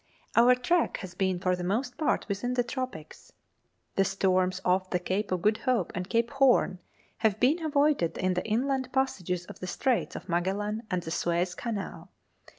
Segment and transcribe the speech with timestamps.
[0.35, 3.33] Our track has been for the most part within the Tropics.
[3.97, 6.79] The storms off the Cape of Good Hope and Cape Horn
[7.17, 11.53] have been avoided in the inland passages of the Straits of Magellan and the Suez
[11.53, 12.09] Canal.